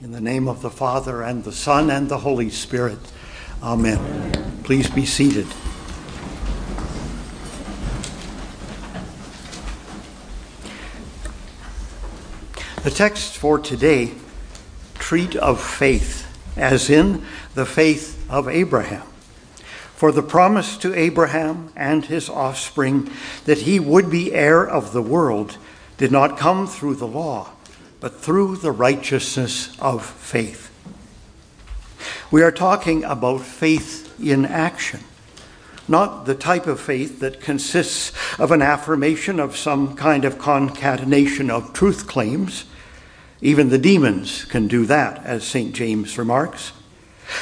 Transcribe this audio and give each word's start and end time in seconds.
In 0.00 0.10
the 0.10 0.20
name 0.20 0.48
of 0.48 0.60
the 0.60 0.70
Father, 0.70 1.22
and 1.22 1.44
the 1.44 1.52
Son, 1.52 1.88
and 1.88 2.08
the 2.08 2.18
Holy 2.18 2.50
Spirit. 2.50 2.98
Amen. 3.62 3.98
Amen. 3.98 4.60
Please 4.64 4.90
be 4.90 5.06
seated. 5.06 5.46
The 12.82 12.90
texts 12.90 13.36
for 13.36 13.58
today 13.58 14.12
treat 14.94 15.36
of 15.36 15.62
faith, 15.62 16.26
as 16.56 16.90
in 16.90 17.24
the 17.54 17.64
faith 17.64 18.26
of 18.28 18.48
Abraham. 18.48 19.06
For 19.94 20.10
the 20.10 20.22
promise 20.22 20.76
to 20.78 20.92
Abraham 20.92 21.72
and 21.76 22.04
his 22.04 22.28
offspring 22.28 23.08
that 23.44 23.58
he 23.58 23.78
would 23.78 24.10
be 24.10 24.34
heir 24.34 24.68
of 24.68 24.92
the 24.92 25.02
world 25.02 25.56
did 25.98 26.10
not 26.10 26.36
come 26.36 26.66
through 26.66 26.96
the 26.96 27.06
law, 27.06 27.50
but 28.04 28.20
through 28.20 28.54
the 28.56 28.70
righteousness 28.70 29.74
of 29.80 30.04
faith. 30.04 30.70
We 32.30 32.42
are 32.42 32.52
talking 32.52 33.02
about 33.02 33.40
faith 33.40 34.20
in 34.20 34.44
action, 34.44 35.00
not 35.88 36.26
the 36.26 36.34
type 36.34 36.66
of 36.66 36.78
faith 36.78 37.20
that 37.20 37.40
consists 37.40 38.12
of 38.38 38.50
an 38.50 38.60
affirmation 38.60 39.40
of 39.40 39.56
some 39.56 39.96
kind 39.96 40.26
of 40.26 40.36
concatenation 40.38 41.50
of 41.50 41.72
truth 41.72 42.06
claims 42.06 42.66
even 43.40 43.70
the 43.70 43.78
demons 43.78 44.44
can 44.44 44.68
do 44.68 44.84
that, 44.84 45.24
as 45.24 45.42
St. 45.46 45.74
James 45.74 46.18
remarks. 46.18 46.72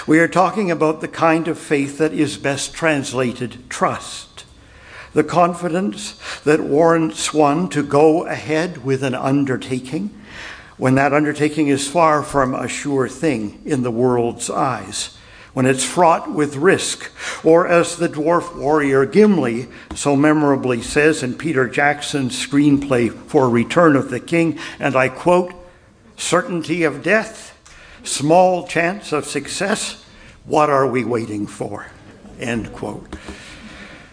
We 0.06 0.20
are 0.20 0.28
talking 0.28 0.70
about 0.70 1.00
the 1.00 1.08
kind 1.08 1.48
of 1.48 1.58
faith 1.58 1.98
that 1.98 2.12
is 2.12 2.38
best 2.38 2.72
translated 2.72 3.68
trust, 3.68 4.44
the 5.12 5.24
confidence 5.24 6.20
that 6.44 6.60
warrants 6.60 7.34
one 7.34 7.68
to 7.70 7.82
go 7.82 8.26
ahead 8.26 8.84
with 8.84 9.02
an 9.02 9.16
undertaking 9.16 10.16
when 10.82 10.96
that 10.96 11.12
undertaking 11.12 11.68
is 11.68 11.86
far 11.86 12.24
from 12.24 12.56
a 12.56 12.66
sure 12.66 13.08
thing 13.08 13.62
in 13.64 13.84
the 13.84 13.90
world's 13.92 14.50
eyes, 14.50 15.16
when 15.52 15.64
it's 15.64 15.84
fraught 15.84 16.28
with 16.28 16.56
risk, 16.56 17.08
or 17.44 17.68
as 17.68 17.98
the 17.98 18.08
dwarf 18.08 18.58
warrior 18.58 19.06
Gimli 19.06 19.68
so 19.94 20.16
memorably 20.16 20.82
says 20.82 21.22
in 21.22 21.34
Peter 21.34 21.68
Jackson's 21.68 22.34
screenplay 22.34 23.14
for 23.28 23.48
Return 23.48 23.94
of 23.94 24.10
the 24.10 24.18
King, 24.18 24.58
and 24.80 24.96
I 24.96 25.08
quote, 25.08 25.54
certainty 26.16 26.82
of 26.82 27.04
death, 27.04 27.56
small 28.02 28.66
chance 28.66 29.12
of 29.12 29.24
success. 29.24 30.04
What 30.46 30.68
are 30.68 30.88
we 30.88 31.04
waiting 31.04 31.46
for? 31.46 31.92
End 32.40 32.72
quote. 32.72 33.14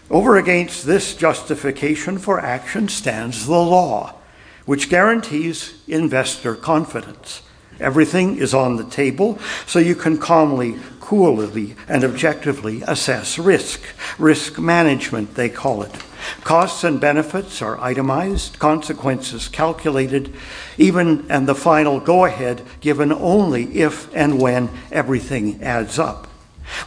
Over 0.08 0.36
against 0.36 0.86
this 0.86 1.16
justification 1.16 2.18
for 2.18 2.38
action 2.38 2.86
stands 2.86 3.48
the 3.48 3.54
law, 3.54 4.19
which 4.70 4.88
guarantees 4.88 5.74
investor 5.88 6.54
confidence. 6.54 7.42
Everything 7.80 8.38
is 8.38 8.54
on 8.54 8.76
the 8.76 8.84
table, 8.84 9.36
so 9.66 9.80
you 9.80 9.96
can 9.96 10.16
calmly, 10.16 10.78
coolly, 11.00 11.74
and 11.88 12.04
objectively 12.04 12.80
assess 12.86 13.36
risk. 13.36 13.82
Risk 14.16 14.60
management, 14.60 15.34
they 15.34 15.48
call 15.48 15.82
it. 15.82 15.92
Costs 16.44 16.84
and 16.84 17.00
benefits 17.00 17.60
are 17.60 17.80
itemized, 17.80 18.60
consequences 18.60 19.48
calculated, 19.48 20.32
even 20.78 21.28
and 21.28 21.48
the 21.48 21.54
final 21.56 21.98
go 21.98 22.24
ahead 22.24 22.62
given 22.80 23.10
only 23.10 23.76
if 23.76 24.08
and 24.14 24.40
when 24.40 24.70
everything 24.92 25.60
adds 25.64 25.98
up. 25.98 26.29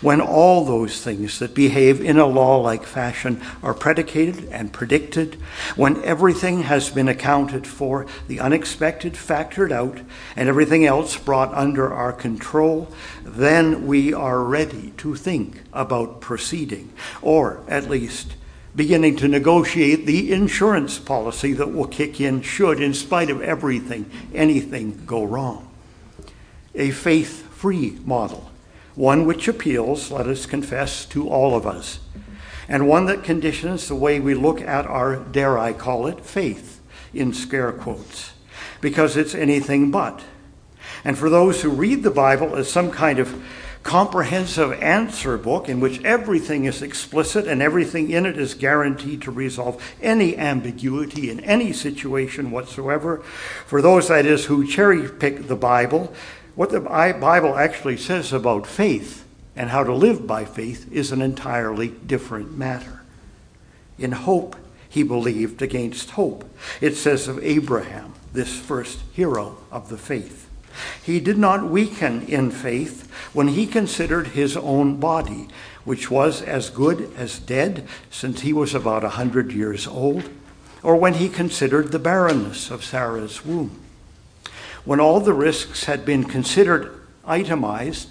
When 0.02 0.22
all 0.22 0.66
those 0.66 1.02
things 1.02 1.40
that 1.40 1.54
behave 1.54 2.02
in 2.02 2.18
a 2.18 2.26
law 2.26 2.58
like 2.58 2.84
fashion 2.84 3.42
are 3.62 3.74
predicated 3.74 4.46
and 4.46 4.74
predicted, 4.74 5.36
when 5.76 6.04
everything 6.04 6.64
has 6.64 6.90
been 6.90 7.08
accounted 7.08 7.68
for, 7.68 8.06
the 8.28 8.40
unexpected 8.40 9.14
factored 9.14 9.72
out, 9.72 10.00
and 10.36 10.50
everything 10.50 10.86
else 10.86 11.18
brought 11.18 11.54
under 11.54 11.94
our 11.94 12.14
control, 12.14 12.92
then 13.24 13.88
we 13.88 14.14
are 14.14 14.44
ready 14.44 14.94
to 14.98 15.16
think 15.16 15.62
about 15.74 16.22
proceeding, 16.22 16.92
or 17.22 17.62
at 17.68 17.90
least 17.90 18.36
beginning 18.76 19.16
to 19.18 19.28
negotiate 19.28 20.06
the 20.06 20.32
insurance 20.32 20.98
policy 20.98 21.54
that 21.54 21.72
will 21.72 21.88
kick 21.88 22.20
in 22.20 22.42
should, 22.42 22.80
in 22.80 22.94
spite 22.94 23.30
of 23.30 23.42
everything, 23.42 24.10
anything 24.34 25.04
go 25.06 25.24
wrong. 25.24 25.70
A 26.76 26.90
faith 26.92 27.48
free 27.54 28.00
model, 28.04 28.50
one 28.96 29.26
which 29.26 29.48
appeals, 29.48 30.12
let 30.12 30.28
us 30.28 30.46
confess, 30.46 31.06
to 31.06 31.30
all 31.30 31.56
of 31.56 31.66
us, 31.66 32.00
and 32.68 32.88
one 32.88 33.06
that 33.06 33.24
conditions 33.24 33.88
the 33.88 33.96
way 33.96 34.20
we 34.20 34.34
look 34.34 34.62
at 34.62 34.86
our, 34.86 35.18
dare 35.18 35.58
I 35.58 35.74
call 35.74 36.08
it, 36.08 36.24
faith, 36.26 36.82
in 37.14 37.34
scare 37.34 37.72
quotes, 37.72 38.34
because 38.82 39.18
it's 39.18 39.36
anything 39.36 39.92
but. 39.92 40.24
And 41.04 41.18
for 41.18 41.30
those 41.30 41.62
who 41.62 41.70
read 41.70 42.04
the 42.04 42.12
Bible 42.12 42.56
as 42.56 42.72
some 42.72 42.92
kind 42.92 43.20
of 43.20 43.44
comprehensive 43.84 44.72
answer 44.82 45.38
book 45.38 45.68
in 45.68 45.82
which 45.82 46.02
everything 46.04 46.64
is 46.64 46.82
explicit 46.82 47.46
and 47.46 47.62
everything 47.62 48.10
in 48.10 48.26
it 48.26 48.38
is 48.38 48.54
guaranteed 48.54 49.22
to 49.22 49.32
resolve 49.32 49.84
any 50.02 50.38
ambiguity 50.38 51.30
in 51.30 51.42
any 51.42 51.74
situation 51.74 52.50
whatsoever. 52.50 53.18
For 53.68 53.82
those, 53.82 54.08
that 54.08 54.26
is, 54.26 54.46
who 54.46 54.66
cherry 54.66 55.10
pick 55.10 55.48
the 55.48 55.58
Bible, 55.58 56.14
what 56.56 56.70
the 56.70 56.82
Bible 56.82 57.56
actually 57.56 57.98
says 57.98 58.32
about 58.32 58.68
faith 58.68 59.26
and 59.56 59.70
how 59.70 59.84
to 59.84 59.94
live 59.94 60.26
by 60.28 60.46
faith 60.46 60.92
is 60.92 61.12
an 61.12 61.22
entirely 61.22 61.90
different 61.90 62.58
matter. 62.58 63.02
In 63.98 64.12
hope, 64.12 64.56
he 64.90 65.04
believed 65.04 65.62
against 65.62 66.12
hope. 66.12 66.48
It 66.82 66.96
says 66.96 67.28
of 67.28 67.44
Abraham, 67.44 68.14
this 68.32 68.60
first 68.60 69.00
hero 69.14 69.58
of 69.72 69.90
the 69.90 69.98
faith. 69.98 70.50
He 71.04 71.20
did 71.20 71.38
not 71.38 71.70
weaken 71.70 72.26
in 72.28 72.50
faith 72.50 73.10
when 73.34 73.50
he 73.50 73.68
considered 73.68 74.28
his 74.28 74.58
own 74.58 74.98
body, 74.98 75.48
which 75.84 76.10
was 76.10 76.42
as 76.42 76.70
good 76.70 77.12
as 77.16 77.38
dead 77.40 77.88
since 78.10 78.42
he 78.42 78.54
was 78.54 78.74
about 78.74 79.04
a 79.04 79.10
hundred 79.10 79.52
years 79.52 79.86
old, 79.88 80.30
or 80.82 80.96
when 80.96 81.16
he 81.16 81.30
considered 81.30 81.92
the 81.92 82.00
barrenness 82.00 82.72
of 82.72 82.84
Sarah's 82.84 83.46
womb. 83.46 83.83
When 84.86 85.00
all 85.00 85.20
the 85.20 85.34
risks 85.34 85.86
had 85.86 86.06
been 86.06 86.26
considered 86.26 87.00
itemized, 87.26 88.10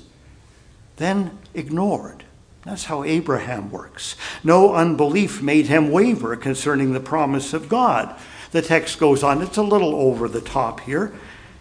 then 0.96 1.38
ignored. 1.54 2.24
That's 2.64 2.84
how 2.84 3.04
Abraham 3.04 3.70
works. 3.70 4.16
No 4.44 4.74
unbelief 4.74 5.42
made 5.42 5.66
him 5.66 5.90
waver 5.90 6.36
concerning 6.36 6.92
the 6.92 7.00
promise 7.00 7.52
of 7.52 7.68
God. 7.68 8.14
The 8.52 8.62
text 8.62 8.98
goes 9.00 9.22
on, 9.22 9.42
it's 9.42 9.56
a 9.56 9.62
little 9.62 9.94
over 9.94 10.28
the 10.28 10.40
top 10.40 10.80
here. 10.80 11.12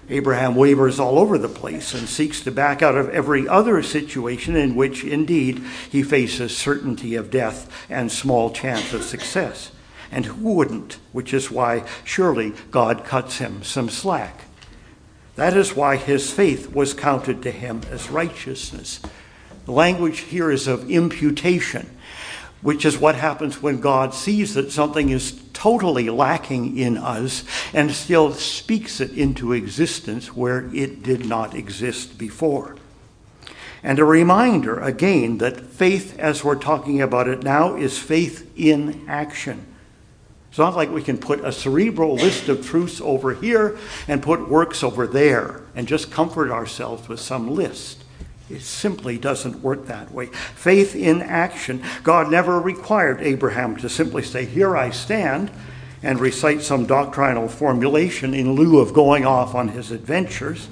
Abraham 0.10 0.56
wavers 0.56 1.00
all 1.00 1.18
over 1.18 1.38
the 1.38 1.48
place 1.48 1.94
and 1.94 2.08
seeks 2.08 2.42
to 2.42 2.52
back 2.52 2.82
out 2.82 2.98
of 2.98 3.10
every 3.10 3.48
other 3.48 3.82
situation 3.82 4.56
in 4.56 4.76
which, 4.76 5.04
indeed, 5.04 5.64
he 5.90 6.04
faces 6.04 6.56
certainty 6.56 7.16
of 7.16 7.32
death 7.32 7.72
and 7.90 8.12
small 8.12 8.52
chance 8.52 8.94
of 8.94 9.04
success. 9.04 9.72
And 10.12 10.26
who 10.26 10.54
wouldn't? 10.54 10.98
Which 11.14 11.34
is 11.34 11.50
why 11.50 11.88
surely 12.04 12.54
God 12.72 13.06
cuts 13.06 13.38
him 13.38 13.64
some 13.64 13.90
slack. 13.90 14.46
That 15.36 15.56
is 15.56 15.76
why 15.76 15.96
his 15.98 16.32
faith 16.32 16.74
was 16.74 16.94
counted 16.94 17.42
to 17.44 17.52
him 17.52 17.82
as 17.90 18.10
righteousness. 18.10 19.00
The 19.66 19.72
language 19.72 20.20
here 20.20 20.52
is 20.52 20.68
of 20.68 20.90
imputation 20.90 21.90
which 22.62 22.86
is 22.86 22.98
what 22.98 23.16
happens 23.16 23.62
when 23.62 23.80
God 23.80 24.14
sees 24.14 24.54
that 24.54 24.72
something 24.72 25.10
is 25.10 25.42
totally 25.54 26.10
lacking 26.10 26.78
in 26.78 26.98
us 26.98 27.44
and 27.74 27.92
still 27.92 28.34
speaks 28.34 29.02
it 29.02 29.12
into 29.12 29.54
existence 29.54 30.36
where 30.36 30.70
it 30.74 31.04
did 31.04 31.26
not 31.26 31.56
exist 31.56 32.18
before. 32.18 32.76
And 33.84 33.98
a 33.98 34.06
reminder 34.06 34.80
again 34.80 35.40
that 35.40 35.60
faith, 35.60 36.18
as 36.20 36.44
we're 36.44 36.56
talking 36.56 37.02
about 37.02 37.28
it 37.28 37.42
now, 37.42 37.76
is 37.76 37.98
faith 37.98 38.52
in 38.56 39.06
action. 39.08 39.66
It's 40.52 40.60
not 40.60 40.76
like 40.76 40.92
we 40.92 41.02
can 41.02 41.18
put 41.18 41.46
a 41.46 41.52
cerebral 41.54 42.16
list 42.16 42.50
of 42.50 42.66
truths 42.66 43.00
over 43.00 43.34
here 43.34 43.78
and 44.10 44.22
put 44.22 44.50
works 44.50 44.84
over 44.84 45.08
there 45.08 45.62
and 45.76 45.88
just 45.88 46.12
comfort 46.12 46.52
ourselves 46.52 47.08
with 47.08 47.22
some 47.22 47.56
list. 47.56 48.04
It 48.50 48.62
simply 48.62 49.18
doesn't 49.18 49.62
work 49.62 49.86
that 49.86 50.12
way. 50.12 50.26
Faith 50.26 50.94
in 50.94 51.22
action. 51.22 51.82
God 52.04 52.30
never 52.30 52.60
required 52.60 53.22
Abraham 53.22 53.78
to 53.78 53.88
simply 53.88 54.24
say, 54.24 54.44
Here 54.44 54.76
I 54.76 54.90
stand, 54.90 55.52
and 56.04 56.20
recite 56.20 56.62
some 56.62 56.86
doctrinal 56.86 57.48
formulation 57.48 58.34
in 58.34 58.52
lieu 58.52 58.80
of 58.80 58.94
going 58.94 59.26
off 59.26 59.56
on 59.56 59.70
his 59.70 59.90
adventures. 59.90 60.68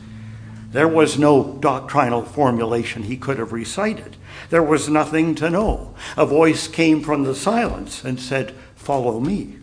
There 0.74 0.90
was 0.90 1.18
no 1.18 1.58
doctrinal 1.62 2.24
formulation 2.24 3.04
he 3.04 3.16
could 3.16 3.40
have 3.40 3.54
recited. 3.54 4.18
There 4.50 4.62
was 4.62 4.90
nothing 4.90 5.36
to 5.36 5.50
know. 5.50 5.96
A 6.18 6.26
voice 6.26 6.68
came 6.68 7.02
from 7.02 7.24
the 7.24 7.34
silence 7.34 8.04
and 8.04 8.20
said, 8.20 8.54
Follow 8.76 9.22
me. 9.22 9.59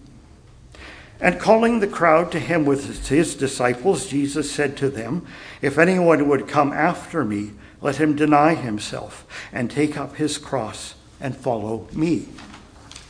And 1.21 1.41
calling 1.41 1.81
the 1.81 1.87
crowd 1.87 2.31
to 2.33 2.41
him 2.41 2.65
with 2.65 3.09
his 3.09 3.35
disciples, 3.35 4.09
Jesus 4.09 4.51
said 4.51 4.77
to 4.79 4.91
them, 4.91 5.27
If 5.63 5.79
anyone 5.79 6.29
would 6.29 6.47
come 6.47 6.73
after 6.73 7.25
me, 7.25 7.53
let 7.81 7.97
him 7.97 8.17
deny 8.17 8.55
himself 8.55 9.27
and 9.53 9.71
take 9.71 9.97
up 9.97 10.17
his 10.17 10.39
cross 10.39 10.95
and 11.21 11.37
follow 11.37 11.89
me. 11.93 12.29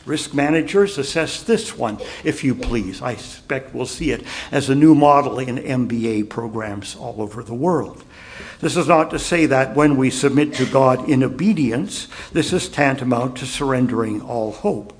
Risk 0.05 0.33
managers 0.33 0.97
assess 0.97 1.43
this 1.43 1.77
one, 1.77 1.99
if 2.23 2.41
you 2.41 2.55
please. 2.55 3.01
I 3.01 3.15
suspect 3.15 3.75
we'll 3.75 3.85
see 3.85 4.11
it 4.11 4.23
as 4.53 4.69
a 4.69 4.75
new 4.75 4.95
model 4.95 5.37
in 5.37 5.57
MBA 5.57 6.29
programs 6.29 6.95
all 6.95 7.21
over 7.21 7.43
the 7.43 7.53
world. 7.53 8.05
This 8.61 8.77
is 8.77 8.87
not 8.87 9.09
to 9.11 9.19
say 9.19 9.45
that 9.47 9.75
when 9.75 9.97
we 9.97 10.09
submit 10.09 10.53
to 10.55 10.65
God 10.65 11.09
in 11.09 11.23
obedience, 11.23 12.07
this 12.31 12.53
is 12.53 12.69
tantamount 12.69 13.35
to 13.37 13.45
surrendering 13.45 14.21
all 14.21 14.53
hope. 14.53 14.93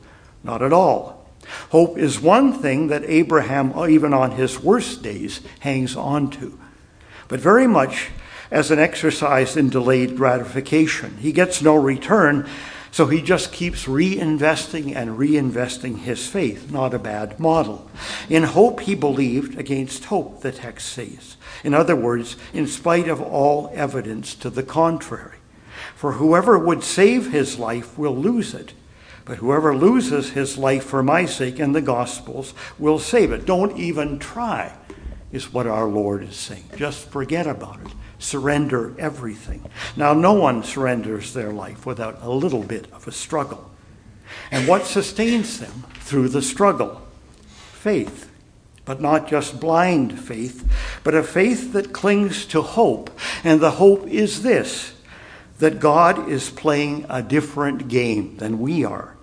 Not 0.43 0.61
at 0.61 0.73
all. 0.73 1.16
Hope 1.69 1.97
is 1.97 2.19
one 2.19 2.53
thing 2.53 2.87
that 2.87 3.03
Abraham, 3.05 3.77
uh, 3.77 3.87
even 3.87 4.13
on 4.13 4.31
his 4.31 4.59
worst 4.59 5.01
days, 5.03 5.41
hangs 5.59 5.95
on 5.95 6.29
to, 6.31 6.59
but 7.27 7.39
very 7.39 7.67
much 7.67 8.09
as 8.51 8.71
an 8.71 8.79
exercise 8.79 9.57
in 9.57 9.69
delayed 9.69 10.15
gratification. 10.15 11.17
He 11.17 11.31
gets 11.31 11.61
no 11.61 11.75
return, 11.75 12.47
so 12.91 13.05
he 13.07 13.21
just 13.21 13.51
keeps 13.51 13.85
reinvesting 13.85 14.95
and 14.95 15.19
reinvesting 15.19 15.99
his 15.99 16.27
faith. 16.27 16.71
Not 16.71 16.93
a 16.93 16.99
bad 16.99 17.39
model. 17.39 17.89
In 18.29 18.43
hope, 18.43 18.81
he 18.81 18.95
believed 18.95 19.59
against 19.59 20.05
hope, 20.05 20.41
the 20.41 20.51
text 20.51 20.87
says. 20.87 21.35
In 21.63 21.73
other 21.73 21.95
words, 21.95 22.37
in 22.53 22.67
spite 22.67 23.09
of 23.09 23.21
all 23.21 23.69
evidence 23.73 24.33
to 24.35 24.49
the 24.49 24.63
contrary. 24.63 25.37
For 25.95 26.13
whoever 26.13 26.57
would 26.57 26.83
save 26.83 27.31
his 27.31 27.59
life 27.59 27.97
will 27.97 28.15
lose 28.15 28.53
it. 28.53 28.73
But 29.27 29.39
whoever 29.39 29.75
loses 29.75 30.29
his 30.29 30.57
life 30.57 30.85
for 30.85 31.03
my 31.03 31.25
sake 31.25 31.59
and 31.59 31.75
the 31.75 31.81
gospel's 31.81 32.53
will 32.79 32.97
save 32.97 33.33
it. 33.33 33.45
Don't 33.45 33.77
even 33.77 34.19
try, 34.19 34.73
is 35.33 35.51
what 35.51 35.67
our 35.67 35.85
Lord 35.85 36.23
is 36.23 36.37
saying. 36.37 36.69
Just 36.77 37.09
forget 37.09 37.45
about 37.45 37.81
it 37.81 37.91
surrender 38.19 38.95
everything. 38.97 39.69
Now, 39.95 40.13
no 40.13 40.33
one 40.33 40.63
surrenders 40.63 41.33
their 41.33 41.51
life 41.51 41.85
without 41.85 42.19
a 42.21 42.29
little 42.29 42.63
bit 42.63 42.91
of 42.91 43.07
a 43.07 43.11
struggle. 43.11 43.69
And 44.49 44.67
what 44.67 44.85
sustains 44.85 45.59
them 45.59 45.83
through 45.99 46.29
the 46.29 46.41
struggle? 46.41 47.01
Faith. 47.73 48.31
But 48.85 49.01
not 49.01 49.27
just 49.27 49.59
blind 49.59 50.19
faith, 50.19 50.65
but 51.03 51.13
a 51.13 51.21
faith 51.21 51.73
that 51.73 51.93
clings 51.93 52.45
to 52.47 52.61
hope. 52.61 53.11
And 53.43 53.59
the 53.59 53.71
hope 53.71 54.07
is 54.07 54.43
this 54.43 54.93
that 55.59 55.79
God 55.79 56.29
is 56.29 56.49
playing 56.49 57.05
a 57.09 57.21
different 57.21 57.87
game 57.87 58.37
than 58.37 58.59
we 58.59 58.85
are 58.85 59.16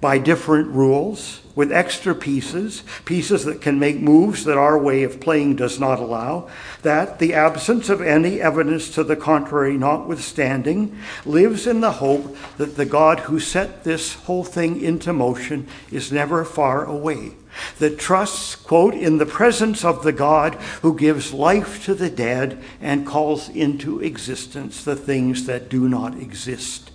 by 0.00 0.18
different 0.18 0.68
rules, 0.68 1.40
with 1.54 1.72
extra 1.72 2.14
pieces, 2.14 2.82
pieces 3.04 3.44
that 3.44 3.60
can 3.60 3.78
make 3.78 4.00
moves 4.00 4.44
that 4.44 4.56
our 4.56 4.78
way 4.78 5.02
of 5.02 5.20
playing 5.20 5.56
does 5.56 5.78
not 5.78 5.98
allow, 5.98 6.48
that, 6.82 7.18
the 7.18 7.34
absence 7.34 7.90
of 7.90 8.00
any 8.00 8.40
evidence 8.40 8.88
to 8.88 9.04
the 9.04 9.16
contrary 9.16 9.76
notwithstanding, 9.76 10.96
lives 11.26 11.66
in 11.66 11.82
the 11.82 11.92
hope 11.92 12.34
that 12.56 12.76
the 12.76 12.86
God 12.86 13.20
who 13.20 13.38
set 13.38 13.84
this 13.84 14.14
whole 14.14 14.44
thing 14.44 14.80
into 14.80 15.12
motion 15.12 15.66
is 15.90 16.10
never 16.10 16.44
far 16.46 16.84
away, 16.84 17.32
that 17.78 17.98
trusts, 17.98 18.56
quote, 18.56 18.94
in 18.94 19.18
the 19.18 19.26
presence 19.26 19.84
of 19.84 20.02
the 20.02 20.12
God 20.12 20.54
who 20.80 20.96
gives 20.96 21.34
life 21.34 21.84
to 21.84 21.94
the 21.94 22.10
dead 22.10 22.62
and 22.80 23.06
calls 23.06 23.50
into 23.50 24.00
existence 24.00 24.82
the 24.82 24.96
things 24.96 25.44
that 25.44 25.68
do 25.68 25.90
not 25.90 26.16
exist. 26.16 26.90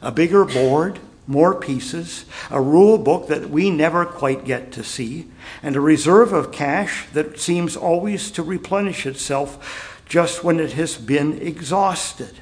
A 0.00 0.12
bigger 0.12 0.44
board, 0.44 1.00
more 1.28 1.54
pieces, 1.54 2.24
a 2.50 2.60
rule 2.60 2.96
book 2.96 3.28
that 3.28 3.50
we 3.50 3.70
never 3.70 4.06
quite 4.06 4.46
get 4.46 4.72
to 4.72 4.82
see, 4.82 5.26
and 5.62 5.76
a 5.76 5.80
reserve 5.80 6.32
of 6.32 6.50
cash 6.50 7.06
that 7.12 7.38
seems 7.38 7.76
always 7.76 8.30
to 8.30 8.42
replenish 8.42 9.04
itself 9.04 10.02
just 10.08 10.42
when 10.42 10.58
it 10.58 10.72
has 10.72 10.96
been 10.96 11.38
exhausted. 11.40 12.34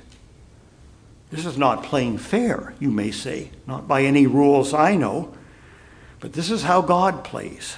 This 1.30 1.44
is 1.44 1.58
not 1.58 1.82
playing 1.82 2.18
fair, 2.18 2.74
you 2.78 2.92
may 2.92 3.10
say, 3.10 3.50
not 3.66 3.88
by 3.88 4.04
any 4.04 4.28
rules 4.28 4.72
I 4.72 4.94
know, 4.94 5.34
but 6.20 6.32
this 6.32 6.48
is 6.48 6.62
how 6.62 6.80
God 6.80 7.24
plays. 7.24 7.76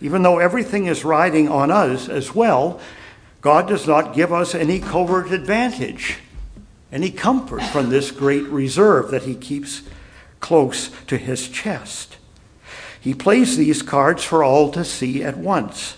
Even 0.00 0.22
though 0.22 0.40
everything 0.40 0.86
is 0.86 1.04
riding 1.04 1.48
on 1.48 1.70
us 1.70 2.08
as 2.08 2.34
well, 2.34 2.80
God 3.40 3.68
does 3.68 3.86
not 3.86 4.12
give 4.12 4.32
us 4.32 4.56
any 4.56 4.80
covert 4.80 5.30
advantage, 5.30 6.18
any 6.90 7.12
comfort 7.12 7.62
from 7.62 7.90
this 7.90 8.10
great 8.10 8.44
reserve 8.44 9.12
that 9.12 9.22
He 9.22 9.36
keeps 9.36 9.82
close 10.40 10.90
to 11.06 11.16
his 11.16 11.48
chest. 11.48 12.16
He 13.00 13.14
plays 13.14 13.56
these 13.56 13.82
cards 13.82 14.24
for 14.24 14.42
all 14.42 14.70
to 14.72 14.84
see 14.84 15.22
at 15.22 15.36
once, 15.36 15.96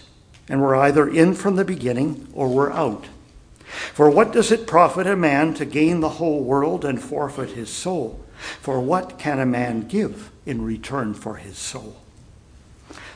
and 0.49 0.61
we're 0.61 0.77
either 0.77 1.09
in 1.09 1.35
from 1.35 1.57
the 1.57 1.65
beginning 1.65 2.29
or 2.33 2.49
we're 2.49 2.73
out. 2.73 3.07
For 3.95 4.11
what 4.11 4.33
does 4.33 4.51
it 4.51 4.67
profit 4.67 5.07
a 5.07 5.17
man 5.17 5.55
to 5.55 5.65
gain 5.65 6.01
the 6.01 6.09
whole 6.09 6.43
world 6.43 6.85
and 6.85 7.03
forfeit 7.03 7.51
his 7.51 7.71
soul? 7.71 8.25
For 8.61 8.81
what 8.81 9.19
can 9.19 9.41
a 9.41 9.47
man 9.47 9.89
give 9.89 10.31
in 10.47 10.65
return 10.65 11.15
for 11.15 11.37
his 11.37 11.59
soul? 11.59 11.97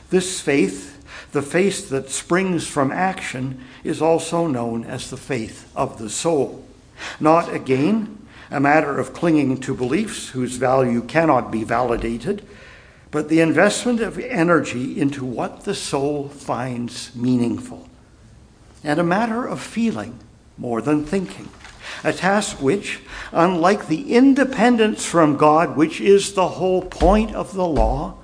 This 0.09 0.41
faith, 0.41 1.03
the 1.31 1.41
faith 1.41 1.89
that 1.89 2.09
springs 2.09 2.67
from 2.67 2.91
action, 2.91 3.63
is 3.83 4.01
also 4.01 4.47
known 4.47 4.83
as 4.83 5.09
the 5.09 5.17
faith 5.17 5.71
of 5.75 5.97
the 5.97 6.09
soul. 6.09 6.65
Not 7.19 7.53
again 7.53 8.22
a 8.51 8.59
matter 8.59 8.99
of 8.99 9.13
clinging 9.13 9.59
to 9.61 9.73
beliefs 9.73 10.29
whose 10.29 10.57
value 10.57 11.01
cannot 11.01 11.51
be 11.51 11.63
validated, 11.63 12.45
but 13.11 13.29
the 13.29 13.41
investment 13.41 13.99
of 13.99 14.17
energy 14.17 14.99
into 14.99 15.23
what 15.23 15.65
the 15.65 15.75
soul 15.75 16.29
finds 16.29 17.15
meaningful, 17.15 17.87
and 18.83 18.99
a 18.99 19.03
matter 19.03 19.45
of 19.45 19.61
feeling 19.61 20.19
more 20.57 20.81
than 20.81 21.05
thinking. 21.05 21.49
A 22.03 22.13
task 22.13 22.61
which, 22.61 23.01
unlike 23.31 23.87
the 23.87 24.13
independence 24.15 25.05
from 25.05 25.37
God, 25.37 25.77
which 25.77 26.01
is 26.01 26.33
the 26.33 26.47
whole 26.47 26.81
point 26.81 27.35
of 27.35 27.53
the 27.53 27.67
law, 27.67 28.15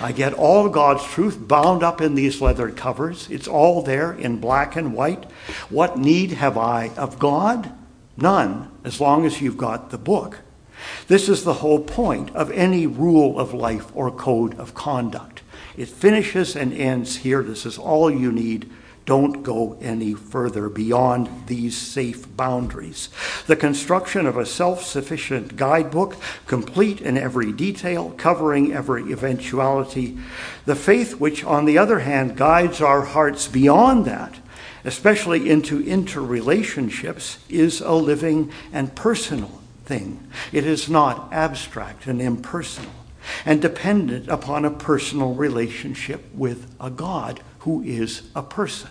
I 0.00 0.12
get 0.12 0.34
all 0.34 0.68
God's 0.68 1.04
truth 1.04 1.38
bound 1.46 1.82
up 1.82 2.00
in 2.00 2.14
these 2.14 2.40
leather 2.40 2.70
covers. 2.70 3.30
It's 3.30 3.46
all 3.46 3.82
there 3.82 4.12
in 4.12 4.40
black 4.40 4.76
and 4.76 4.92
white. 4.92 5.24
What 5.70 5.98
need 5.98 6.32
have 6.32 6.58
I 6.58 6.88
of 6.96 7.18
God? 7.18 7.72
None, 8.20 8.68
as 8.84 9.00
long 9.00 9.24
as 9.24 9.40
you've 9.40 9.56
got 9.56 9.90
the 9.90 9.98
book. 9.98 10.40
This 11.06 11.28
is 11.28 11.44
the 11.44 11.54
whole 11.54 11.80
point 11.80 12.34
of 12.34 12.50
any 12.50 12.86
rule 12.86 13.38
of 13.38 13.54
life 13.54 13.90
or 13.94 14.10
code 14.10 14.58
of 14.58 14.74
conduct. 14.74 15.42
It 15.76 15.88
finishes 15.88 16.56
and 16.56 16.72
ends 16.72 17.16
here. 17.16 17.42
This 17.42 17.64
is 17.64 17.78
all 17.78 18.10
you 18.10 18.32
need. 18.32 18.70
Don't 19.06 19.42
go 19.42 19.78
any 19.80 20.12
further 20.12 20.68
beyond 20.68 21.30
these 21.46 21.76
safe 21.76 22.36
boundaries. 22.36 23.08
The 23.46 23.56
construction 23.56 24.26
of 24.26 24.36
a 24.36 24.44
self 24.44 24.82
sufficient 24.82 25.56
guidebook, 25.56 26.16
complete 26.46 27.00
in 27.00 27.16
every 27.16 27.52
detail, 27.52 28.10
covering 28.18 28.72
every 28.72 29.10
eventuality. 29.12 30.18
The 30.66 30.76
faith 30.76 31.14
which, 31.14 31.42
on 31.42 31.64
the 31.64 31.78
other 31.78 32.00
hand, 32.00 32.36
guides 32.36 32.82
our 32.82 33.02
hearts 33.02 33.48
beyond 33.48 34.04
that 34.04 34.40
especially 34.88 35.50
into 35.50 35.84
interrelationships, 35.84 37.36
is 37.50 37.82
a 37.82 37.92
living 37.92 38.50
and 38.72 38.94
personal 38.96 39.60
thing. 39.84 40.26
It 40.50 40.64
is 40.64 40.88
not 40.88 41.30
abstract 41.30 42.06
and 42.06 42.22
impersonal 42.22 42.90
and 43.44 43.60
dependent 43.60 44.28
upon 44.28 44.64
a 44.64 44.70
personal 44.70 45.34
relationship 45.34 46.24
with 46.34 46.74
a 46.80 46.88
God 46.88 47.40
who 47.60 47.82
is 47.82 48.30
a 48.34 48.42
person. 48.42 48.90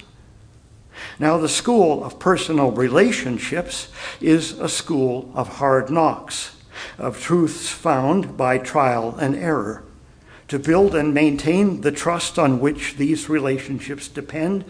Now, 1.18 1.39
the 1.39 1.50
school 1.50 2.04
of 2.04 2.20
personal 2.20 2.70
relationships 2.70 3.88
is 4.22 4.51
a 4.60 4.70
school 4.70 5.32
of 5.34 5.58
hard 5.58 5.89
knocks, 5.89 6.58
of 7.00 7.20
truths 7.20 7.70
found 7.70 8.38
by 8.38 8.60
trial 8.60 9.16
and 9.20 9.36
error. 9.36 9.84
To 10.50 10.60
build 10.60 10.94
and 10.94 11.12
maintain 11.12 11.82
the 11.82 11.92
trust 11.92 12.38
on 12.38 12.60
which 12.60 12.98
these 12.98 13.30
relationships 13.30 14.08
depend 14.08 14.63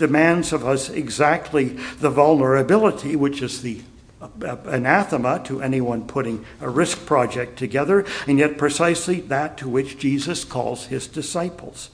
demands 0.00 0.52
of 0.52 0.66
us 0.66 0.88
exactly 0.88 1.68
the 2.00 2.10
vulnerability, 2.10 3.14
which 3.14 3.42
is 3.42 3.62
the 3.62 3.82
uh, 4.20 4.56
anathema 4.64 5.40
to 5.44 5.62
anyone 5.62 6.06
putting 6.06 6.44
a 6.60 6.68
risk 6.68 7.06
project 7.06 7.58
together, 7.58 8.04
and 8.26 8.38
yet 8.38 8.58
precisely 8.58 9.20
that 9.20 9.56
to 9.58 9.68
which 9.68 9.98
Jesus 9.98 10.42
calls 10.44 10.86
his 10.86 11.06
disciples. 11.06 11.90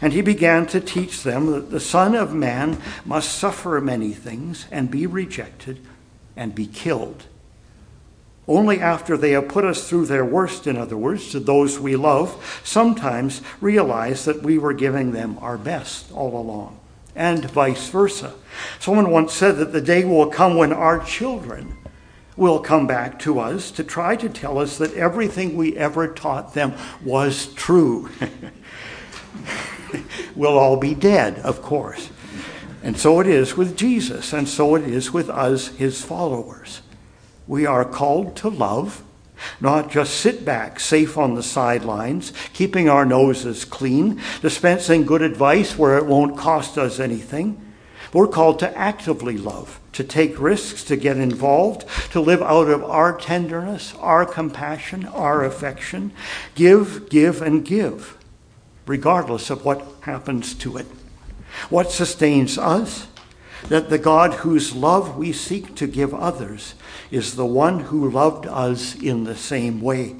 And 0.00 0.12
he 0.12 0.20
began 0.20 0.66
to 0.66 0.80
teach 0.80 1.22
them 1.22 1.46
that 1.52 1.70
the 1.70 1.80
Son 1.80 2.14
of 2.14 2.34
Man 2.34 2.78
must 3.04 3.36
suffer 3.38 3.80
many 3.80 4.12
things 4.12 4.66
and 4.70 4.90
be 4.90 5.06
rejected 5.06 5.80
and 6.36 6.54
be 6.54 6.66
killed. 6.66 7.24
Only 8.46 8.78
after 8.80 9.16
they 9.16 9.30
have 9.30 9.48
put 9.48 9.64
us 9.64 9.88
through 9.88 10.06
their 10.06 10.24
worst, 10.24 10.66
in 10.66 10.76
other 10.76 10.96
words, 10.96 11.30
to 11.30 11.40
those 11.40 11.78
we 11.78 11.96
love, 11.96 12.60
sometimes 12.62 13.42
realize 13.60 14.26
that 14.26 14.42
we 14.42 14.58
were 14.58 14.74
giving 14.74 15.12
them 15.12 15.38
our 15.40 15.56
best 15.56 16.12
all 16.12 16.36
along 16.36 16.78
and 17.14 17.44
vice 17.50 17.88
versa. 17.88 18.34
Someone 18.78 19.10
once 19.10 19.32
said 19.32 19.56
that 19.56 19.72
the 19.72 19.80
day 19.80 20.04
will 20.04 20.26
come 20.26 20.56
when 20.56 20.72
our 20.72 20.98
children 21.04 21.76
will 22.36 22.58
come 22.58 22.86
back 22.86 23.18
to 23.20 23.38
us 23.38 23.70
to 23.70 23.84
try 23.84 24.16
to 24.16 24.28
tell 24.28 24.58
us 24.58 24.78
that 24.78 24.92
everything 24.94 25.56
we 25.56 25.76
ever 25.76 26.08
taught 26.08 26.54
them 26.54 26.74
was 27.04 27.52
true. 27.54 28.10
we'll 30.34 30.58
all 30.58 30.76
be 30.76 30.94
dead, 30.94 31.38
of 31.40 31.62
course. 31.62 32.10
And 32.82 32.98
so 32.98 33.20
it 33.20 33.26
is 33.26 33.56
with 33.56 33.76
Jesus, 33.76 34.32
and 34.32 34.48
so 34.48 34.74
it 34.74 34.82
is 34.84 35.12
with 35.12 35.30
us, 35.30 35.68
his 35.68 36.04
followers. 36.04 36.82
We 37.46 37.66
are 37.66 37.84
called 37.84 38.36
to 38.36 38.48
love, 38.48 39.02
not 39.60 39.90
just 39.90 40.16
sit 40.20 40.44
back, 40.44 40.80
safe 40.80 41.18
on 41.18 41.34
the 41.34 41.42
sidelines, 41.42 42.32
keeping 42.52 42.88
our 42.88 43.04
noses 43.04 43.64
clean, 43.64 44.20
dispensing 44.40 45.04
good 45.04 45.22
advice 45.22 45.76
where 45.76 45.98
it 45.98 46.06
won't 46.06 46.36
cost 46.36 46.78
us 46.78 47.00
anything. 47.00 47.60
We're 48.12 48.28
called 48.28 48.60
to 48.60 48.78
actively 48.78 49.36
love, 49.36 49.80
to 49.92 50.04
take 50.04 50.40
risks, 50.40 50.84
to 50.84 50.96
get 50.96 51.16
involved, 51.16 51.84
to 52.12 52.20
live 52.20 52.42
out 52.42 52.68
of 52.68 52.84
our 52.84 53.16
tenderness, 53.18 53.92
our 53.96 54.24
compassion, 54.24 55.06
our 55.06 55.44
affection. 55.44 56.12
Give, 56.54 57.08
give, 57.08 57.42
and 57.42 57.64
give, 57.64 58.16
regardless 58.86 59.50
of 59.50 59.64
what 59.64 59.84
happens 60.02 60.54
to 60.54 60.76
it. 60.76 60.86
What 61.70 61.90
sustains 61.90 62.56
us? 62.56 63.08
That 63.68 63.88
the 63.88 63.98
God 63.98 64.34
whose 64.34 64.74
love 64.74 65.16
we 65.16 65.32
seek 65.32 65.74
to 65.76 65.86
give 65.86 66.12
others 66.12 66.74
is 67.10 67.36
the 67.36 67.46
one 67.46 67.80
who 67.80 68.10
loved 68.10 68.46
us 68.46 68.94
in 68.94 69.24
the 69.24 69.36
same 69.36 69.80
way. 69.80 70.16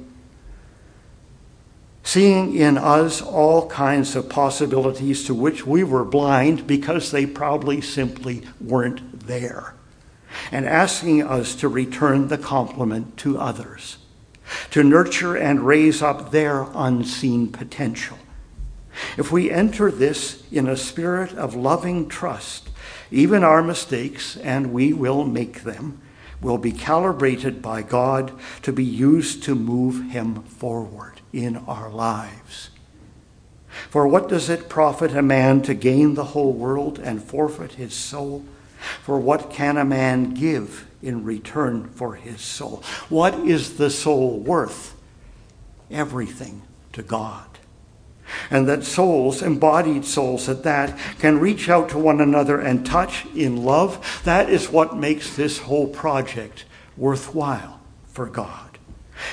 Seeing 2.03 2.55
in 2.55 2.77
us 2.77 3.21
all 3.21 3.67
kinds 3.67 4.15
of 4.15 4.29
possibilities 4.29 5.25
to 5.25 5.33
which 5.33 5.65
we 5.65 5.83
were 5.83 6.05
blind 6.05 6.67
because 6.67 7.11
they 7.11 7.25
probably 7.25 7.81
simply 7.81 8.43
weren't 8.61 9.27
there, 9.27 9.73
and 10.51 10.65
asking 10.67 11.23
us 11.23 11.55
to 11.55 11.67
return 11.67 12.27
the 12.27 12.37
compliment 12.37 13.17
to 13.17 13.39
others, 13.39 13.97
to 14.69 14.83
nurture 14.83 15.35
and 15.35 15.65
raise 15.65 16.01
up 16.01 16.29
their 16.29 16.67
unseen 16.75 17.51
potential. 17.51 18.17
If 19.17 19.31
we 19.31 19.49
enter 19.49 19.89
this 19.89 20.43
in 20.51 20.67
a 20.67 20.77
spirit 20.77 21.33
of 21.33 21.55
loving 21.55 22.07
trust, 22.07 22.69
even 23.11 23.43
our 23.43 23.63
mistakes, 23.63 24.37
and 24.37 24.73
we 24.73 24.93
will 24.93 25.23
make 25.23 25.63
them, 25.63 26.01
will 26.41 26.57
be 26.57 26.71
calibrated 26.71 27.61
by 27.61 27.81
God 27.81 28.31
to 28.61 28.73
be 28.73 28.83
used 28.83 29.43
to 29.43 29.55
move 29.55 30.11
Him 30.11 30.43
forward 30.43 31.21
in 31.33 31.57
our 31.57 31.89
lives. 31.89 32.69
For 33.89 34.07
what 34.07 34.29
does 34.29 34.49
it 34.49 34.69
profit 34.69 35.15
a 35.15 35.21
man 35.21 35.61
to 35.63 35.73
gain 35.73 36.13
the 36.13 36.25
whole 36.25 36.53
world 36.53 36.97
and 36.99 37.21
forfeit 37.21 37.73
his 37.73 37.93
soul? 37.93 38.45
For 39.01 39.19
what 39.19 39.49
can 39.49 39.77
a 39.77 39.85
man 39.85 40.33
give 40.33 40.87
in 41.01 41.23
return 41.23 41.89
for 41.89 42.15
his 42.15 42.41
soul? 42.41 42.83
What 43.09 43.33
is 43.39 43.77
the 43.77 43.89
soul 43.89 44.39
worth? 44.39 44.95
Everything 45.91 46.61
to 46.93 47.03
God 47.03 47.47
and 48.49 48.67
that 48.67 48.83
souls, 48.83 49.41
embodied 49.41 50.05
souls 50.05 50.49
at 50.49 50.63
that, 50.63 50.97
can 51.19 51.39
reach 51.39 51.69
out 51.69 51.89
to 51.89 51.97
one 51.97 52.21
another 52.21 52.59
and 52.59 52.85
touch 52.85 53.25
in 53.35 53.63
love, 53.63 54.21
that 54.23 54.49
is 54.49 54.69
what 54.69 54.97
makes 54.97 55.35
this 55.35 55.59
whole 55.59 55.87
project 55.87 56.65
worthwhile 56.97 57.79
for 58.07 58.27
God. 58.27 58.77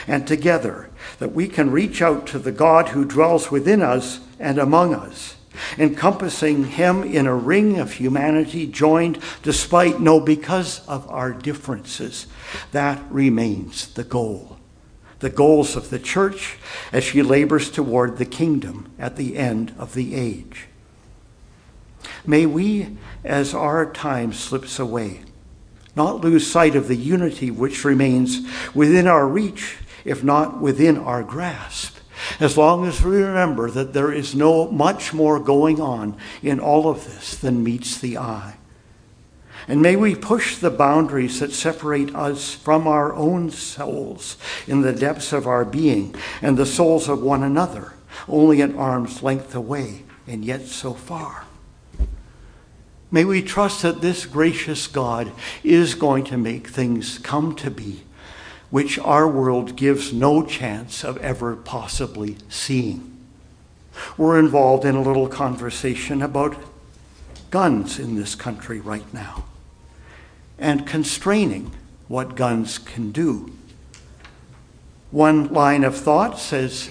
And 0.07 0.27
together, 0.27 0.91
that 1.19 1.33
we 1.33 1.49
can 1.49 1.71
reach 1.71 2.01
out 2.01 2.27
to 2.29 2.39
the 2.39 2.53
God 2.53 2.91
who 2.91 3.05
dwells 3.05 3.51
within 3.51 3.83
us 3.83 4.21
and 4.39 4.59
among 4.59 4.95
us, 4.95 5.37
encompassing 5.79 6.65
him 6.65 7.03
in 7.03 7.27
a 7.27 7.35
ring 7.35 7.79
of 7.79 7.93
humanity 7.93 8.67
joined 8.67 9.19
despite, 9.43 10.01
no, 10.01 10.21
because 10.21 10.87
of 10.87 11.09
our 11.11 11.33
differences. 11.33 12.27
That 12.71 13.03
remains 13.11 13.93
the 13.93 14.05
goal 14.05 14.59
the 15.23 15.31
goals 15.31 15.77
of 15.77 15.89
the 15.89 15.99
church 15.99 16.59
as 16.93 17.05
she 17.05 17.23
labors 17.23 17.71
toward 17.71 18.19
the 18.19 18.27
kingdom 18.27 18.93
at 18.99 19.17
the 19.17 19.37
end 19.37 19.73
of 19.79 19.95
the 19.95 20.15
age. 20.15 20.67
May 22.27 22.45
we, 22.45 22.99
as 23.25 23.55
our 23.55 23.91
time 23.91 24.33
slips 24.33 24.79
away, 24.79 25.23
not 25.95 26.21
lose 26.21 26.51
sight 26.51 26.75
of 26.75 26.89
the 26.89 26.97
unity 26.97 27.51
which 27.51 27.85
remains 27.85 28.47
within 28.75 29.07
our 29.07 29.29
reach, 29.29 29.79
if 30.05 30.25
not 30.25 30.61
within 30.61 30.99
our 30.99 31.23
grasp, 31.23 31.99
as 32.41 32.59
long 32.59 32.85
as 32.87 33.03
we 33.03 33.23
remember 33.23 33.71
that 33.71 33.93
there 33.93 34.13
is 34.13 34.35
no 34.35 34.71
much 34.71 35.15
more 35.15 35.39
going 35.39 35.81
on 35.81 36.17
in 36.43 36.59
all 36.59 36.89
of 36.89 37.05
this 37.05 37.37
than 37.37 37.63
meets 37.63 37.99
the 37.99 38.19
eye. 38.19 38.57
And 39.69 39.81
may 39.81 39.97
we 39.97 40.15
push 40.15 40.57
the 40.57 40.71
boundaries 40.71 41.41
that 41.41 41.53
separate 41.53 42.15
us 42.15 42.55
from 42.55 42.87
our 42.87 43.15
own 43.15 43.51
souls 43.51 44.37
in 44.67 44.83
the 44.83 44.93
depths 44.93 45.33
of 45.33 45.47
our 45.47 45.65
being 45.65 46.15
and 46.41 46.57
the 46.57 46.67
souls 46.67 47.09
of 47.09 47.23
one 47.23 47.43
another, 47.43 47.93
only 48.29 48.61
an 48.61 48.77
arm's 48.77 49.23
length 49.23 49.55
away, 49.55 50.03
and 50.27 50.45
yet 50.45 50.63
so 50.63 50.95
far. 50.95 51.45
May 53.11 53.25
we 53.25 53.43
trust 53.43 53.83
that 53.83 54.01
this 54.01 54.25
gracious 54.25 54.87
God 54.87 55.31
is 55.63 55.95
going 55.95 56.25
to 56.25 56.39
make 56.39 56.69
things 56.69 57.19
come 57.19 57.55
to 57.57 57.71
be, 57.71 58.05
which 58.71 58.99
our 58.99 59.29
world 59.29 59.77
gives 59.77 60.15
no 60.15 60.43
chance 60.45 61.05
of 61.05 61.19
ever 61.19 61.55
possibly 61.55 62.39
seeing. 62.49 63.13
We're 64.17 64.39
involved 64.39 64.87
in 64.87 64.95
a 64.95 65.03
little 65.03 65.29
conversation 65.29 66.23
about 66.23 66.57
guns 67.53 68.01
in 68.01 68.17
this 68.17 68.35
country 68.35 68.81
right 68.81 69.15
now 69.15 69.45
and 70.59 70.87
constraining 70.87 71.71
what 72.09 72.35
guns 72.35 72.79
can 72.79 73.13
do. 73.13 73.53
One 75.11 75.53
line 75.53 75.85
of 75.85 75.95
thought 75.95 76.39
says 76.39 76.89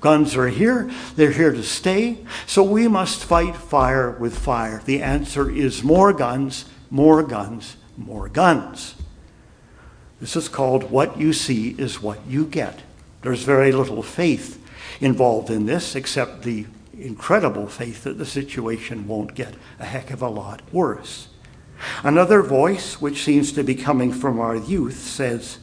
guns 0.00 0.34
are 0.34 0.48
here, 0.48 0.90
they're 1.14 1.30
here 1.30 1.52
to 1.52 1.62
stay, 1.62 2.24
so 2.46 2.62
we 2.62 2.88
must 2.88 3.22
fight 3.22 3.54
fire 3.54 4.12
with 4.12 4.36
fire. 4.36 4.80
The 4.84 5.02
answer 5.02 5.50
is 5.50 5.84
more 5.84 6.14
guns, 6.14 6.64
more 6.90 7.22
guns, 7.22 7.76
more 7.96 8.30
guns. 8.30 8.94
This 10.20 10.36
is 10.36 10.48
called 10.48 10.90
what 10.90 11.18
you 11.20 11.34
see 11.34 11.74
is 11.78 12.00
what 12.00 12.26
you 12.26 12.46
get. 12.46 12.80
There's 13.20 13.42
very 13.42 13.72
little 13.72 14.02
faith 14.02 14.64
involved 15.02 15.50
in 15.50 15.66
this, 15.66 15.94
except 15.94 16.44
the 16.44 16.64
incredible 16.98 17.66
faith 17.66 18.04
that 18.04 18.18
the 18.18 18.26
situation 18.26 19.06
won't 19.06 19.34
get 19.34 19.54
a 19.78 19.84
heck 19.84 20.10
of 20.10 20.22
a 20.22 20.28
lot 20.28 20.62
worse. 20.72 21.28
Another 22.02 22.42
voice, 22.42 23.00
which 23.00 23.22
seems 23.22 23.52
to 23.52 23.62
be 23.62 23.74
coming 23.74 24.12
from 24.12 24.40
our 24.40 24.56
youth, 24.56 24.98
says, 24.98 25.58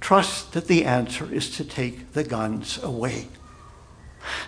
Trust 0.00 0.52
that 0.52 0.66
the 0.66 0.84
answer 0.84 1.32
is 1.32 1.48
to 1.56 1.64
take 1.64 2.12
the 2.12 2.24
guns 2.24 2.82
away. 2.82 3.28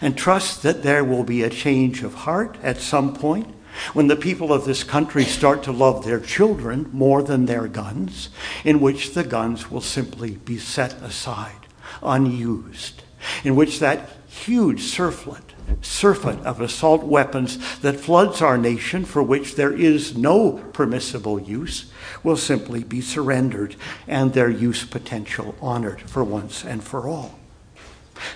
And 0.01 0.17
trust 0.17 0.63
that 0.63 0.83
there 0.83 1.05
will 1.05 1.23
be 1.23 1.43
a 1.43 1.51
change 1.51 2.03
of 2.03 2.15
heart 2.15 2.59
at 2.63 2.79
some 2.79 3.15
point 3.15 3.55
when 3.93 4.07
the 4.09 4.17
people 4.17 4.53
of 4.53 4.65
this 4.65 4.85
country 4.85 5.25
start 5.25 5.63
to 5.65 5.73
love 5.73 6.05
their 6.05 6.21
children 6.21 6.89
more 6.93 7.23
than 7.23 7.47
their 7.47 7.69
guns, 7.69 8.31
in 8.65 8.81
which 8.81 9.15
the 9.15 9.25
guns 9.25 9.71
will 9.71 9.81
simply 9.81 10.33
be 10.33 10.59
set 10.59 10.95
aside, 10.95 11.67
unused, 12.03 13.03
in 13.43 13.57
which 13.57 13.81
that 13.81 14.09
huge 14.27 14.83
surfeit 14.83 15.53
surfeit 15.81 16.38
of 16.40 16.61
assault 16.61 17.04
weapons 17.04 17.78
that 17.81 18.00
floods 18.00 18.40
our 18.40 18.59
nation, 18.59 19.04
for 19.04 19.23
which 19.23 19.54
there 19.54 19.73
is 19.73 20.16
no 20.16 20.52
permissible 20.73 21.40
use, 21.40 21.90
will 22.23 22.37
simply 22.37 22.85
be 22.85 23.00
surrendered 23.00 23.76
and 24.07 24.33
their 24.33 24.50
use 24.50 24.85
potential 24.85 25.54
honored 25.61 26.00
for 26.02 26.25
once 26.25 26.64
and 26.64 26.83
for 26.83 27.09
all. 27.09 27.38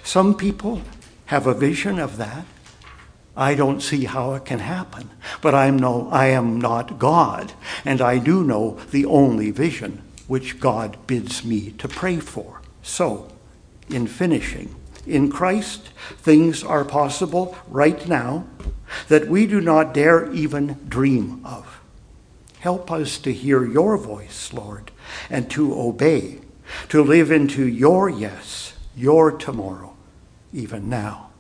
Some 0.03 0.35
people 0.35 0.83
have 1.27 1.47
a 1.47 1.55
vision 1.55 1.99
of 1.99 2.17
that. 2.17 2.45
I 3.37 3.55
don't 3.55 3.81
see 3.81 4.05
how 4.05 4.35
it 4.35 4.45
can 4.45 4.59
happen, 4.59 5.11
but 5.41 5.55
I'm 5.55 5.79
no, 5.79 6.09
I 6.11 6.27
am 6.27 6.61
not 6.61 6.99
God, 6.99 7.53
and 7.85 8.01
I 8.01 8.19
do 8.19 8.43
know 8.43 8.79
the 8.91 9.07
only 9.07 9.53
vision 9.53 10.03
which 10.27 10.59
God 10.59 10.97
bids 11.07 11.45
me 11.45 11.71
to 11.79 11.87
pray 11.89 12.19
for. 12.19 12.61
So, 12.83 13.29
in 13.89 14.07
finishing, 14.07 14.75
in 15.09 15.31
Christ, 15.31 15.89
things 16.19 16.63
are 16.63 16.85
possible 16.85 17.57
right 17.69 18.07
now 18.09 18.47
that 19.09 19.29
we 19.29 19.47
do 19.47 19.61
not 19.61 19.95
dare 19.95 20.33
even 20.33 20.79
dream 20.89 21.45
of. 21.45 21.81
Help 22.61 22.91
us 22.91 23.19
to 23.19 23.33
hear 23.33 23.65
your 23.65 23.97
voice, 23.97 24.53
Lord, 24.53 24.91
and 25.31 25.51
to 25.51 25.79
obey, 25.79 26.41
to 26.89 27.03
live 27.03 27.31
into 27.31 27.67
your 27.67 28.09
yes, 28.09 28.75
your 28.97 29.33
tomorrow, 29.33 29.97
even 30.53 30.89
now. 30.89 31.31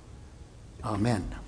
Amen. 0.84 1.38